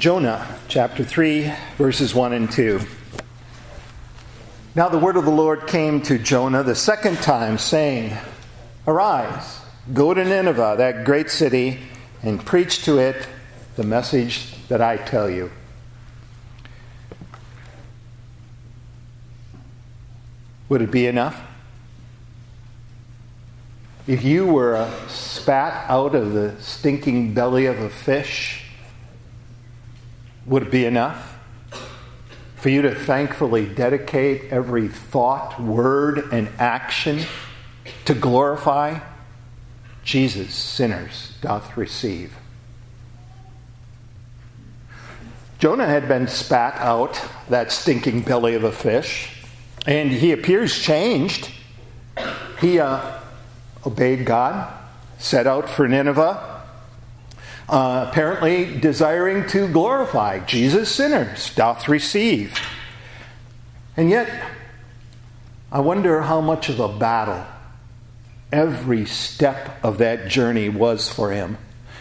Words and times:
Jonah 0.00 0.56
chapter 0.66 1.04
3, 1.04 1.52
verses 1.76 2.14
1 2.14 2.32
and 2.32 2.50
2. 2.50 2.80
Now 4.74 4.88
the 4.88 4.98
word 4.98 5.18
of 5.18 5.26
the 5.26 5.30
Lord 5.30 5.66
came 5.66 6.00
to 6.04 6.18
Jonah 6.18 6.62
the 6.62 6.74
second 6.74 7.18
time, 7.18 7.58
saying, 7.58 8.16
Arise, 8.86 9.60
go 9.92 10.14
to 10.14 10.24
Nineveh, 10.24 10.76
that 10.78 11.04
great 11.04 11.28
city, 11.28 11.80
and 12.22 12.42
preach 12.42 12.82
to 12.86 12.96
it 12.96 13.28
the 13.76 13.82
message 13.82 14.54
that 14.68 14.80
I 14.80 14.96
tell 14.96 15.28
you. 15.28 15.50
Would 20.70 20.80
it 20.80 20.90
be 20.90 21.08
enough? 21.08 21.38
If 24.06 24.24
you 24.24 24.46
were 24.46 24.76
a 24.76 24.90
spat 25.10 25.90
out 25.90 26.14
of 26.14 26.32
the 26.32 26.58
stinking 26.62 27.34
belly 27.34 27.66
of 27.66 27.78
a 27.78 27.90
fish, 27.90 28.64
would 30.46 30.64
it 30.64 30.70
be 30.70 30.84
enough 30.84 31.38
for 32.56 32.68
you 32.68 32.82
to 32.82 32.94
thankfully 32.94 33.66
dedicate 33.66 34.50
every 34.50 34.88
thought, 34.88 35.60
word, 35.60 36.18
and 36.32 36.48
action 36.58 37.20
to 38.04 38.14
glorify 38.14 38.98
Jesus, 40.04 40.54
sinners 40.54 41.34
doth 41.40 41.76
receive? 41.76 42.34
Jonah 45.58 45.86
had 45.86 46.08
been 46.08 46.26
spat 46.26 46.74
out 46.76 47.22
that 47.50 47.70
stinking 47.70 48.22
belly 48.22 48.54
of 48.54 48.64
a 48.64 48.72
fish, 48.72 49.30
and 49.86 50.10
he 50.10 50.32
appears 50.32 50.78
changed. 50.80 51.50
He 52.60 52.78
uh, 52.78 53.18
obeyed 53.86 54.24
God, 54.24 54.72
set 55.18 55.46
out 55.46 55.68
for 55.68 55.86
Nineveh 55.86 56.49
uh, 57.70 58.06
apparently 58.08 58.78
desiring 58.80 59.46
to 59.46 59.68
glorify 59.68 60.40
Jesus, 60.40 60.92
sinners 60.92 61.54
doth 61.54 61.88
receive. 61.88 62.58
And 63.96 64.10
yet, 64.10 64.28
I 65.70 65.78
wonder 65.78 66.20
how 66.20 66.40
much 66.40 66.68
of 66.68 66.80
a 66.80 66.88
battle 66.88 67.46
every 68.50 69.06
step 69.06 69.78
of 69.84 69.98
that 69.98 70.26
journey 70.28 70.68
was 70.68 71.08
for 71.12 71.30
him. 71.30 71.58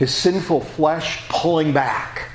His 0.00 0.12
sinful 0.12 0.62
flesh 0.62 1.28
pulling 1.28 1.72
back, 1.72 2.28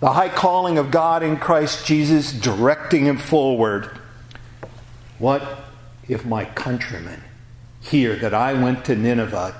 the 0.00 0.10
high 0.10 0.28
calling 0.28 0.78
of 0.78 0.90
God 0.90 1.22
in 1.22 1.36
Christ 1.36 1.86
Jesus 1.86 2.32
directing 2.32 3.06
him 3.06 3.18
forward. 3.18 3.88
What 5.20 5.60
if 6.08 6.26
my 6.26 6.44
countrymen 6.44 7.22
hear 7.80 8.16
that 8.16 8.34
I 8.34 8.54
went 8.54 8.84
to 8.86 8.96
Nineveh 8.96 9.54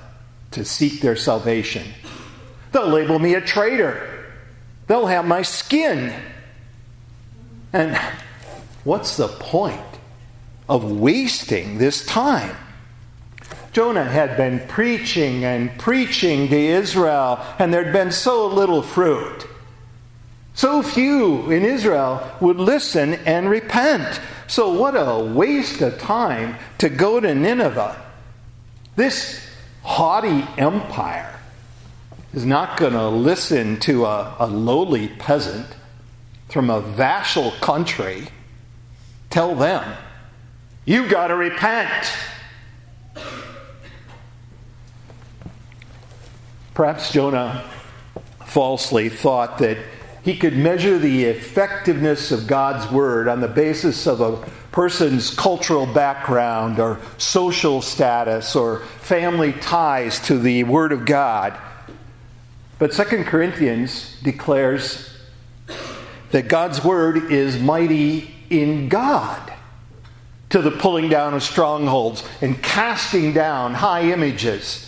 to 0.50 0.64
seek 0.64 1.00
their 1.00 1.16
salvation? 1.16 1.84
They'll 2.76 2.88
label 2.88 3.18
me 3.18 3.32
a 3.32 3.40
traitor. 3.40 4.06
They'll 4.86 5.06
have 5.06 5.26
my 5.26 5.40
skin. 5.40 6.12
And 7.72 7.96
what's 8.84 9.16
the 9.16 9.28
point 9.28 9.80
of 10.68 10.84
wasting 10.92 11.78
this 11.78 12.04
time? 12.04 12.54
Jonah 13.72 14.04
had 14.04 14.36
been 14.36 14.60
preaching 14.68 15.42
and 15.42 15.70
preaching 15.78 16.48
to 16.48 16.54
Israel, 16.54 17.40
and 17.58 17.72
there'd 17.72 17.94
been 17.94 18.12
so 18.12 18.46
little 18.46 18.82
fruit. 18.82 19.46
So 20.52 20.82
few 20.82 21.50
in 21.50 21.64
Israel 21.64 22.30
would 22.42 22.58
listen 22.58 23.14
and 23.24 23.48
repent. 23.48 24.20
So, 24.48 24.70
what 24.70 24.92
a 24.92 25.24
waste 25.24 25.80
of 25.80 25.98
time 25.98 26.56
to 26.76 26.90
go 26.90 27.20
to 27.20 27.34
Nineveh. 27.34 27.96
This 28.96 29.48
haughty 29.82 30.46
empire 30.58 31.35
is 32.36 32.44
not 32.44 32.76
going 32.76 32.92
to 32.92 33.08
listen 33.08 33.80
to 33.80 34.04
a, 34.04 34.36
a 34.38 34.46
lowly 34.46 35.08
peasant 35.08 35.66
from 36.50 36.68
a 36.68 36.82
vassal 36.82 37.50
country 37.62 38.28
tell 39.30 39.54
them, 39.54 39.96
you've 40.84 41.08
got 41.08 41.28
to 41.28 41.34
repent. 41.34 42.12
Perhaps 46.74 47.10
Jonah 47.10 47.64
falsely 48.44 49.08
thought 49.08 49.56
that 49.58 49.78
he 50.22 50.36
could 50.36 50.58
measure 50.58 50.98
the 50.98 51.24
effectiveness 51.24 52.32
of 52.32 52.46
God's 52.46 52.92
word 52.92 53.28
on 53.28 53.40
the 53.40 53.48
basis 53.48 54.06
of 54.06 54.20
a 54.20 54.36
person's 54.72 55.30
cultural 55.30 55.86
background 55.86 56.80
or 56.80 57.00
social 57.16 57.80
status 57.80 58.54
or 58.54 58.80
family 59.00 59.54
ties 59.54 60.20
to 60.20 60.38
the 60.38 60.64
word 60.64 60.92
of 60.92 61.06
God. 61.06 61.58
But 62.78 62.92
Second 62.92 63.24
Corinthians 63.24 64.16
declares 64.22 65.10
that 66.30 66.48
God's 66.48 66.84
word 66.84 67.32
is 67.32 67.58
mighty 67.58 68.34
in 68.50 68.88
God 68.88 69.52
to 70.50 70.60
the 70.60 70.70
pulling 70.70 71.08
down 71.08 71.34
of 71.34 71.42
strongholds 71.42 72.22
and 72.40 72.62
casting 72.62 73.32
down 73.32 73.74
high 73.74 74.02
images 74.12 74.86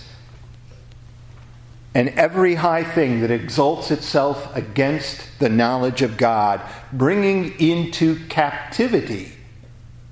and 1.94 2.10
every 2.10 2.54
high 2.54 2.84
thing 2.84 3.22
that 3.22 3.30
exalts 3.30 3.90
itself 3.90 4.54
against 4.54 5.26
the 5.38 5.48
knowledge 5.48 6.02
of 6.02 6.16
God, 6.16 6.60
bringing 6.92 7.58
into 7.58 8.24
captivity, 8.28 9.32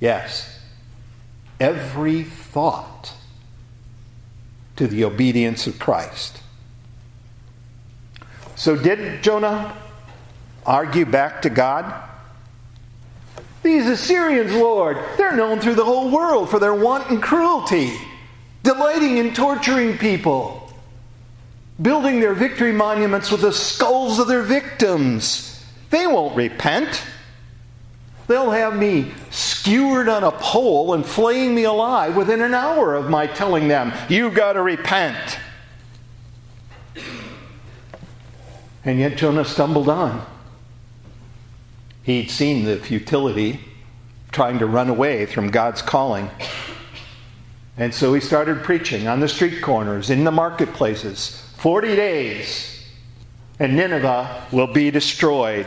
yes, 0.00 0.58
every 1.60 2.24
thought 2.24 3.12
to 4.74 4.86
the 4.86 5.04
obedience 5.04 5.66
of 5.66 5.78
Christ. 5.78 6.40
So, 8.56 8.74
did 8.74 9.22
Jonah 9.22 9.76
argue 10.64 11.04
back 11.04 11.42
to 11.42 11.50
God? 11.50 12.02
These 13.62 13.86
Assyrians, 13.86 14.52
Lord, 14.52 14.96
they're 15.18 15.36
known 15.36 15.60
through 15.60 15.74
the 15.74 15.84
whole 15.84 16.10
world 16.10 16.48
for 16.48 16.58
their 16.58 16.74
wanton 16.74 17.20
cruelty, 17.20 17.92
delighting 18.62 19.18
in 19.18 19.34
torturing 19.34 19.98
people, 19.98 20.72
building 21.80 22.20
their 22.20 22.32
victory 22.32 22.72
monuments 22.72 23.30
with 23.30 23.42
the 23.42 23.52
skulls 23.52 24.18
of 24.18 24.28
their 24.28 24.42
victims. 24.42 25.64
They 25.90 26.06
won't 26.06 26.36
repent. 26.36 27.02
They'll 28.26 28.50
have 28.50 28.76
me 28.76 29.12
skewered 29.30 30.08
on 30.08 30.24
a 30.24 30.32
pole 30.32 30.94
and 30.94 31.04
flaying 31.04 31.54
me 31.54 31.64
alive 31.64 32.16
within 32.16 32.40
an 32.40 32.54
hour 32.54 32.94
of 32.94 33.10
my 33.10 33.26
telling 33.26 33.68
them, 33.68 33.92
You've 34.08 34.34
got 34.34 34.54
to 34.54 34.62
repent. 34.62 35.38
And 38.86 39.00
yet 39.00 39.16
Jonah 39.16 39.44
stumbled 39.44 39.88
on. 39.88 40.24
He'd 42.04 42.30
seen 42.30 42.64
the 42.64 42.76
futility 42.76 43.60
trying 44.30 44.60
to 44.60 44.66
run 44.66 44.88
away 44.88 45.26
from 45.26 45.50
God's 45.50 45.82
calling. 45.82 46.30
And 47.76 47.92
so 47.92 48.14
he 48.14 48.20
started 48.20 48.62
preaching 48.62 49.08
on 49.08 49.18
the 49.18 49.28
street 49.28 49.60
corners, 49.60 50.08
in 50.08 50.22
the 50.22 50.30
marketplaces. 50.30 51.42
40 51.56 51.96
days, 51.96 52.86
and 53.58 53.76
Nineveh 53.76 54.46
will 54.52 54.72
be 54.72 54.92
destroyed. 54.92 55.66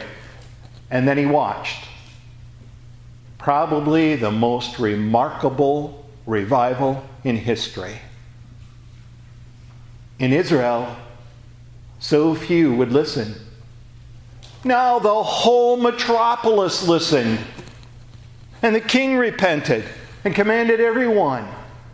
And 0.90 1.06
then 1.06 1.18
he 1.18 1.26
watched. 1.26 1.88
Probably 3.38 4.16
the 4.16 4.32
most 4.32 4.80
remarkable 4.80 6.10
revival 6.26 7.04
in 7.26 7.36
history. 7.36 8.00
In 10.20 10.32
Israel, 10.32 10.96
so 12.00 12.34
few 12.34 12.74
would 12.74 12.92
listen. 12.92 13.36
Now 14.64 15.00
the 15.00 15.24
whole 15.24 15.78
metropolis 15.78 16.88
listened. 16.88 17.40
And 18.62 18.76
the 18.76 18.82
king 18.82 19.16
repented 19.16 19.86
and 20.26 20.36
commanded 20.36 20.82
everyone 20.82 21.48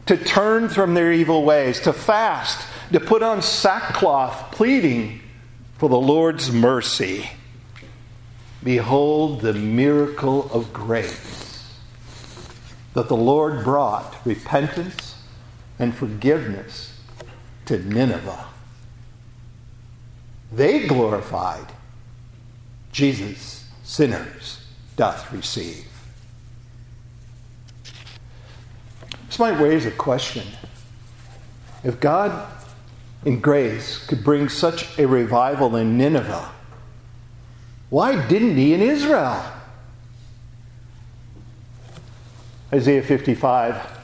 to 0.07 0.17
turn 0.17 0.69
from 0.69 0.93
their 0.93 1.11
evil 1.11 1.43
ways, 1.43 1.79
to 1.81 1.93
fast, 1.93 2.67
to 2.91 2.99
put 2.99 3.21
on 3.21 3.41
sackcloth, 3.41 4.51
pleading 4.51 5.21
for 5.77 5.89
the 5.89 5.99
Lord's 5.99 6.51
mercy. 6.51 7.29
Behold 8.63 9.41
the 9.41 9.53
miracle 9.53 10.49
of 10.51 10.73
grace 10.73 11.45
that 12.93 13.09
the 13.09 13.15
Lord 13.15 13.63
brought 13.63 14.15
repentance 14.25 15.21
and 15.77 15.93
forgiveness 15.93 16.97
to 17.65 17.77
Nineveh. 17.77 18.47
They 20.51 20.87
glorified. 20.87 21.67
Jesus, 22.91 23.69
sinners, 23.83 24.65
doth 24.95 25.31
receive. 25.31 25.85
This 29.27 29.39
might 29.39 29.59
raise 29.59 29.85
a 29.85 29.91
question. 29.91 30.47
If 31.83 31.99
God, 31.99 32.47
in 33.25 33.41
grace, 33.41 33.97
could 34.05 34.23
bring 34.23 34.47
such 34.49 34.97
a 34.97 35.05
revival 35.05 35.75
in 35.75 35.97
Nineveh, 35.97 36.51
why 37.89 38.27
didn't 38.27 38.55
He 38.55 38.73
in 38.73 38.81
Israel? 38.81 39.43
Isaiah 42.73 43.03
55 43.03 43.99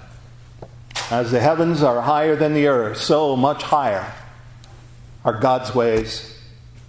As 1.10 1.32
the 1.32 1.40
heavens 1.40 1.82
are 1.82 2.02
higher 2.02 2.36
than 2.36 2.54
the 2.54 2.68
earth, 2.68 2.98
so 2.98 3.36
much 3.36 3.64
higher 3.64 4.14
are 5.24 5.40
God's 5.40 5.74
ways 5.74 6.31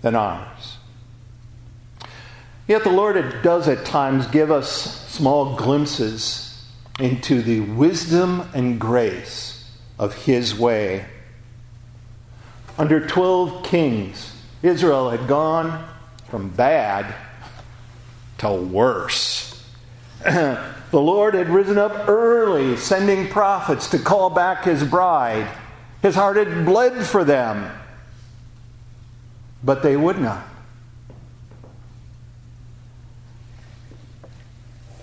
than 0.02 0.14
ours. 0.14 0.76
Yet 2.68 2.84
the 2.84 2.90
Lord 2.90 3.42
does 3.42 3.68
at 3.68 3.84
times 3.84 4.26
give 4.26 4.50
us 4.50 5.08
small 5.08 5.56
glimpses 5.56 6.64
into 6.98 7.42
the 7.42 7.60
wisdom 7.60 8.48
and 8.54 8.80
grace 8.80 9.70
of 9.98 10.14
His 10.24 10.56
way. 10.56 11.06
Under 12.78 13.06
12 13.06 13.64
kings, 13.64 14.34
Israel 14.62 15.10
had 15.10 15.26
gone 15.26 15.86
from 16.30 16.48
bad 16.50 17.14
to 18.38 18.52
worse. 18.52 19.62
the 20.24 20.72
Lord 20.92 21.34
had 21.34 21.48
risen 21.48 21.78
up 21.78 22.08
early, 22.08 22.76
sending 22.76 23.28
prophets 23.28 23.88
to 23.90 23.98
call 23.98 24.30
back 24.30 24.64
his 24.64 24.82
bride. 24.84 25.48
His 26.00 26.14
heart 26.14 26.36
had 26.36 26.64
bled 26.64 27.04
for 27.04 27.24
them, 27.24 27.70
but 29.64 29.82
they 29.82 29.96
would 29.96 30.18
not. 30.18 30.44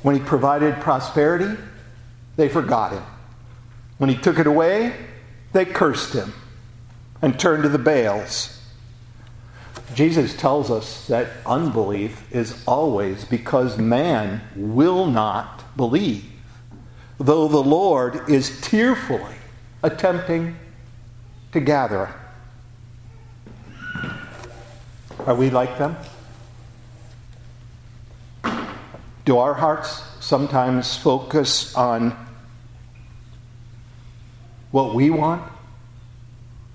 When 0.02 0.16
he 0.16 0.22
provided 0.22 0.76
prosperity, 0.76 1.60
they 2.36 2.48
forgot 2.48 2.94
him. 2.94 3.04
When 3.98 4.10
he 4.10 4.16
took 4.16 4.40
it 4.40 4.48
away, 4.48 4.96
they 5.52 5.66
cursed 5.66 6.14
him 6.14 6.34
and 7.22 7.38
turned 7.38 7.64
to 7.64 7.70
the 7.70 7.78
Baals. 7.78 8.56
Jesus 9.94 10.36
tells 10.36 10.70
us 10.72 11.08
that 11.08 11.28
unbelief 11.46 12.34
is 12.34 12.64
always 12.66 13.26
because 13.26 13.78
man 13.78 14.42
will 14.56 15.06
not 15.08 15.76
believe, 15.76 16.26
though 17.20 17.48
the 17.48 17.64
Lord 17.64 18.30
is 18.30 18.62
tearfully 18.62 19.36
attempting 19.84 20.56
to 21.52 21.60
gather. 21.60 22.14
Are 25.30 25.36
we 25.36 25.52
like 25.52 25.78
them? 25.78 25.96
Do 29.26 29.38
our 29.38 29.54
hearts 29.54 30.02
sometimes 30.22 30.98
focus 30.98 31.76
on 31.76 32.18
what 34.72 34.96
we 34.96 35.12
want 35.12 35.44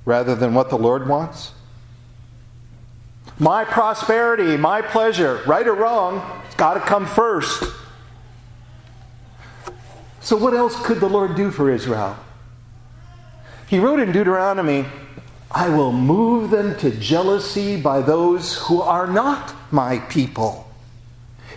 rather 0.04 0.36
than 0.36 0.54
what 0.54 0.70
the 0.70 0.78
Lord 0.78 1.08
wants? 1.08 1.50
My 3.40 3.64
prosperity, 3.64 4.56
my 4.56 4.82
pleasure, 4.82 5.42
right 5.48 5.66
or 5.66 5.74
wrong, 5.74 6.22
it's 6.46 6.54
got 6.54 6.74
to 6.74 6.80
come 6.80 7.06
first. 7.06 7.64
So, 10.20 10.36
what 10.36 10.54
else 10.54 10.80
could 10.86 11.00
the 11.00 11.08
Lord 11.08 11.34
do 11.34 11.50
for 11.50 11.72
Israel? 11.72 12.16
He 13.66 13.80
wrote 13.80 13.98
in 13.98 14.12
Deuteronomy, 14.12 14.86
I 15.50 15.68
will 15.68 15.92
move 15.92 16.50
them 16.50 16.76
to 16.78 16.90
jealousy 16.90 17.80
by 17.80 18.00
those 18.00 18.58
who 18.58 18.80
are 18.80 19.06
not 19.06 19.54
my 19.70 19.98
people. 19.98 20.68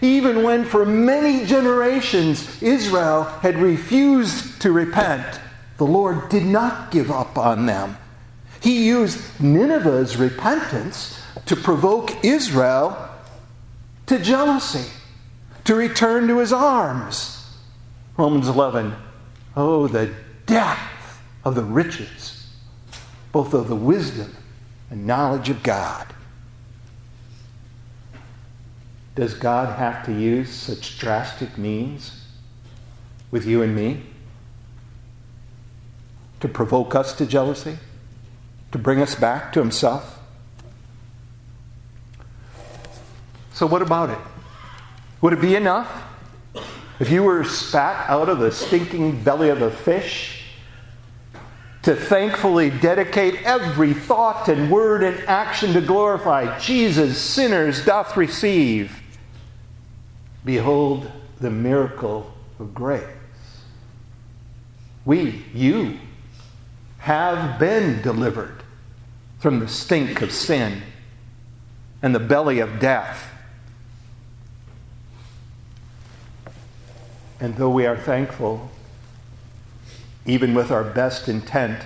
Even 0.01 0.43
when 0.43 0.65
for 0.65 0.85
many 0.85 1.45
generations 1.45 2.61
Israel 2.61 3.23
had 3.23 3.57
refused 3.57 4.61
to 4.61 4.71
repent, 4.71 5.39
the 5.77 5.85
Lord 5.85 6.29
did 6.29 6.45
not 6.45 6.91
give 6.91 7.09
up 7.09 7.37
on 7.37 7.65
them. 7.65 7.97
He 8.61 8.87
used 8.87 9.19
Nineveh's 9.39 10.17
repentance 10.17 11.19
to 11.45 11.55
provoke 11.55 12.23
Israel 12.23 13.09
to 14.07 14.19
jealousy, 14.19 14.91
to 15.65 15.75
return 15.75 16.27
to 16.27 16.39
his 16.39 16.53
arms. 16.53 17.49
Romans 18.17 18.47
11. 18.47 18.95
Oh, 19.55 19.87
the 19.87 20.13
depth 20.45 21.21
of 21.43 21.55
the 21.55 21.63
riches, 21.63 22.36
both 23.31 23.53
of 23.53 23.67
the 23.67 23.75
wisdom 23.75 24.35
and 24.89 25.05
knowledge 25.05 25.49
of 25.49 25.63
God. 25.63 26.13
Does 29.15 29.33
God 29.33 29.77
have 29.77 30.05
to 30.05 30.13
use 30.13 30.51
such 30.51 30.99
drastic 30.99 31.57
means 31.57 32.23
with 33.31 33.45
you 33.45 33.63
and 33.63 33.75
me 33.75 34.03
to 36.39 36.47
provoke 36.47 36.93
us 36.93 37.13
to 37.13 37.25
jealousy? 37.25 37.79
To 38.73 38.77
bring 38.77 39.01
us 39.01 39.15
back 39.15 39.51
to 39.53 39.59
Himself? 39.59 40.19
So, 43.53 43.65
what 43.65 43.81
about 43.81 44.11
it? 44.11 44.19
Would 45.21 45.33
it 45.33 45.41
be 45.41 45.55
enough 45.55 45.89
if 46.99 47.09
you 47.09 47.23
were 47.23 47.43
spat 47.43 48.07
out 48.07 48.29
of 48.29 48.37
the 48.37 48.51
stinking 48.51 49.23
belly 49.23 49.49
of 49.49 49.63
a 49.63 49.71
fish 49.71 50.36
to 51.87 51.95
thankfully 51.95 52.69
dedicate 52.69 53.41
every 53.43 53.93
thought 53.93 54.49
and 54.49 54.69
word 54.69 55.03
and 55.03 55.17
action 55.29 55.71
to 55.71 55.79
glorify 55.79 56.59
Jesus, 56.59 57.17
sinners 57.17 57.85
doth 57.85 58.17
receive? 58.17 59.01
Behold 60.43 61.09
the 61.39 61.49
miracle 61.49 62.33
of 62.59 62.73
grace. 62.73 63.07
We, 65.05 65.45
you, 65.53 65.97
have 66.97 67.57
been 67.57 68.01
delivered 68.01 68.63
from 69.39 69.61
the 69.61 69.69
stink 69.69 70.21
of 70.21 70.33
sin 70.33 70.81
and 72.01 72.13
the 72.13 72.19
belly 72.19 72.59
of 72.59 72.81
death. 72.81 73.31
And 77.39 77.55
though 77.55 77.69
we 77.69 77.85
are 77.85 77.95
thankful, 77.95 78.69
even 80.27 80.53
with 80.53 80.71
our 80.71 80.83
best 80.83 81.29
intent, 81.29 81.81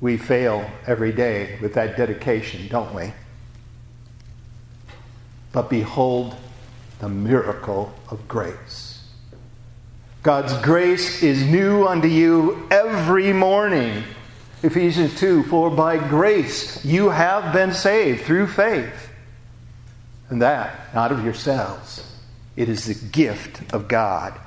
we 0.00 0.16
fail 0.16 0.70
every 0.86 1.12
day 1.12 1.58
with 1.60 1.74
that 1.74 1.96
dedication, 1.96 2.68
don't 2.68 2.94
we? 2.94 3.12
But 5.52 5.68
behold 5.68 6.36
the 7.00 7.08
miracle 7.08 7.92
of 8.10 8.26
grace. 8.28 9.02
God's 10.22 10.52
grace 10.58 11.22
is 11.22 11.42
new 11.44 11.86
unto 11.86 12.06
you 12.06 12.66
every 12.70 13.32
morning. 13.32 14.04
Ephesians 14.62 15.18
2 15.18 15.44
For 15.44 15.70
by 15.70 15.96
grace 16.08 16.84
you 16.84 17.08
have 17.08 17.52
been 17.52 17.72
saved 17.72 18.22
through 18.22 18.48
faith, 18.48 19.10
and 20.28 20.42
that 20.42 20.94
not 20.94 21.10
of 21.10 21.24
yourselves. 21.24 22.04
It 22.56 22.68
is 22.68 22.86
the 22.86 23.06
gift 23.08 23.72
of 23.72 23.88
God. 23.88 24.38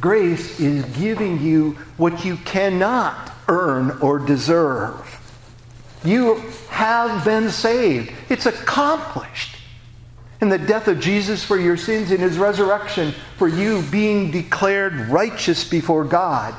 Grace 0.00 0.60
is 0.60 0.84
giving 0.96 1.40
you 1.40 1.72
what 1.96 2.24
you 2.24 2.36
cannot 2.36 3.32
earn 3.48 3.90
or 4.00 4.18
deserve. 4.18 5.14
You 6.04 6.36
have 6.68 7.24
been 7.24 7.50
saved. 7.50 8.12
It's 8.28 8.46
accomplished. 8.46 9.56
In 10.40 10.48
the 10.48 10.58
death 10.58 10.86
of 10.86 11.00
Jesus 11.00 11.42
for 11.42 11.58
your 11.58 11.76
sins, 11.76 12.12
in 12.12 12.20
his 12.20 12.38
resurrection 12.38 13.12
for 13.36 13.48
you 13.48 13.82
being 13.90 14.30
declared 14.30 14.94
righteous 15.08 15.68
before 15.68 16.04
God. 16.04 16.54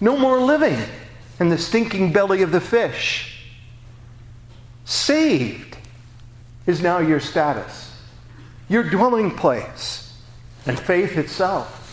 No 0.00 0.16
more 0.16 0.38
living 0.38 0.78
in 1.40 1.48
the 1.48 1.58
stinking 1.58 2.12
belly 2.12 2.42
of 2.42 2.52
the 2.52 2.60
fish. 2.60 3.42
Saved 4.84 5.76
is 6.66 6.80
now 6.80 6.98
your 6.98 7.18
status, 7.18 7.92
your 8.68 8.84
dwelling 8.84 9.32
place. 9.32 10.02
And 10.66 10.78
faith 10.78 11.16
itself 11.16 11.85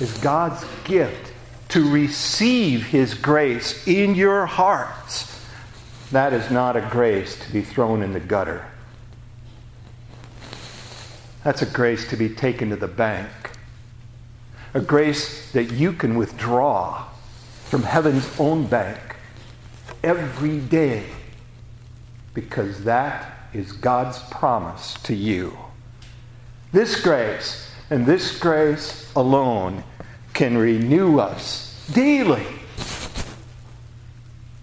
is 0.00 0.16
God's 0.18 0.64
gift 0.84 1.32
to 1.68 1.88
receive 1.88 2.86
His 2.86 3.14
grace 3.14 3.86
in 3.86 4.14
your 4.14 4.46
hearts. 4.46 5.44
That 6.10 6.32
is 6.32 6.50
not 6.50 6.76
a 6.76 6.80
grace 6.90 7.38
to 7.38 7.52
be 7.52 7.62
thrown 7.62 8.02
in 8.02 8.12
the 8.12 8.20
gutter. 8.20 8.66
That's 11.44 11.62
a 11.62 11.66
grace 11.66 12.08
to 12.10 12.16
be 12.16 12.28
taken 12.28 12.70
to 12.70 12.76
the 12.76 12.88
bank. 12.88 13.30
A 14.74 14.80
grace 14.80 15.52
that 15.52 15.72
you 15.72 15.92
can 15.92 16.16
withdraw 16.16 17.06
from 17.64 17.82
heaven's 17.82 18.28
own 18.38 18.66
bank 18.66 19.16
every 20.02 20.58
day 20.58 21.04
because 22.34 22.84
that 22.84 23.48
is 23.52 23.72
God's 23.72 24.18
promise 24.30 24.94
to 25.04 25.14
you. 25.14 25.56
This 26.72 27.00
grace 27.00 27.70
and 27.90 28.06
this 28.06 28.38
grace 28.38 29.10
alone 29.16 29.82
can 30.40 30.56
renew 30.56 31.18
us 31.18 31.86
daily 31.92 32.46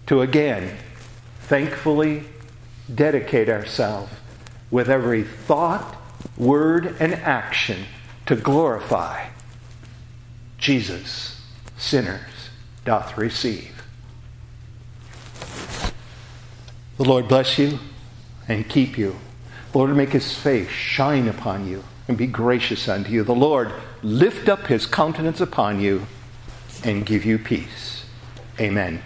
to 0.08 0.22
again 0.22 0.76
thankfully 1.42 2.24
dedicate 2.92 3.48
ourselves 3.48 4.10
with 4.72 4.90
every 4.90 5.22
thought, 5.22 5.94
word, 6.36 6.96
and 6.98 7.14
action 7.14 7.84
to 8.26 8.34
glorify 8.34 9.28
Jesus, 10.58 11.40
sinners 11.76 12.50
doth 12.84 13.16
receive. 13.16 13.80
The 16.96 17.04
Lord 17.04 17.28
bless 17.28 17.56
you 17.56 17.78
and 18.48 18.68
keep 18.68 18.98
you. 18.98 19.14
The 19.70 19.78
Lord 19.78 19.94
make 19.94 20.10
his 20.10 20.36
face 20.36 20.70
shine 20.70 21.28
upon 21.28 21.68
you 21.68 21.84
and 22.08 22.16
be 22.16 22.26
gracious 22.26 22.88
unto 22.88 23.10
you. 23.12 23.22
The 23.22 23.34
Lord 23.34 23.72
lift 24.02 24.48
up 24.48 24.66
his 24.66 24.86
countenance 24.86 25.40
upon 25.40 25.80
you 25.80 26.06
and 26.82 27.06
give 27.06 27.24
you 27.24 27.38
peace. 27.38 28.04
Amen. 28.58 29.02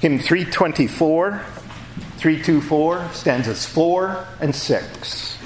Hymn 0.00 0.18
324. 0.18 1.42
324, 2.24 3.10
stanzas 3.12 3.66
4 3.66 4.26
and 4.40 4.54
6. 4.54 5.43